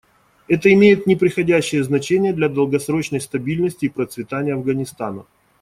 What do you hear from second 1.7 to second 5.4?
значение для долгосрочной стабильности и процветания Афганистана.